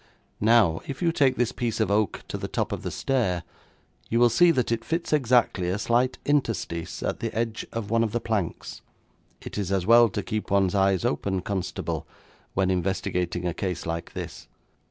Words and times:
'Now, 0.39 0.81
if 0.87 1.03
you 1.03 1.11
take 1.11 1.35
this 1.35 1.51
piece 1.51 1.79
of 1.79 1.91
oak 1.91 2.23
to 2.29 2.35
the 2.35 2.47
top 2.47 2.71
of 2.71 2.81
the 2.81 2.89
stair, 2.89 3.43
you 4.09 4.19
will 4.19 4.31
see 4.31 4.49
that 4.49 4.71
it 4.71 4.83
fits 4.83 5.13
exactly 5.13 5.69
a 5.69 5.77
slight 5.77 6.17
interstice 6.25 7.03
at 7.07 7.19
the 7.19 7.31
edge 7.37 7.67
of 7.71 7.91
one 7.91 8.03
of 8.03 8.11
the 8.11 8.19
planks. 8.19 8.81
It 9.41 9.59
is 9.59 9.71
as 9.71 9.85
well 9.85 10.09
to 10.09 10.23
keep 10.23 10.49
one's 10.49 10.73
eyes 10.73 11.05
open, 11.05 11.43
constable, 11.43 12.07
when 12.55 12.71
investigating 12.71 13.45
a 13.45 13.53
case 13.53 13.85
like 13.85 14.13
this.' 14.13 14.47